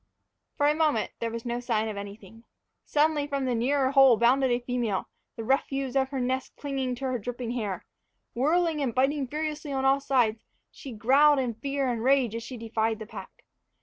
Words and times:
For 0.57 0.65
a 0.65 0.73
moment 0.73 1.11
there 1.19 1.29
was 1.29 1.45
no 1.45 1.59
sign 1.59 1.87
of 1.87 1.95
anything. 1.95 2.43
Suddenly 2.85 3.27
from 3.27 3.45
the 3.45 3.53
nearer 3.53 3.91
hole 3.91 4.17
bounded 4.17 4.49
a 4.49 4.59
female, 4.59 5.07
the 5.35 5.43
refuse 5.43 5.95
of 5.95 6.09
her 6.09 6.19
nest 6.19 6.55
clinging 6.57 6.95
to 6.95 7.05
her 7.05 7.19
dripping 7.19 7.51
hair. 7.51 7.85
Whirling 8.33 8.81
and 8.81 8.95
biting 8.95 9.27
furiously 9.27 9.71
on 9.71 9.85
all 9.85 9.99
sides, 9.99 10.43
she 10.71 10.91
growled 10.91 11.37
in 11.37 11.53
fear 11.53 11.87
and 11.87 12.03
rage 12.03 12.33
as 12.33 12.41
she 12.41 12.57
defied 12.57 12.97
the 12.97 13.05
pack. 13.05 13.43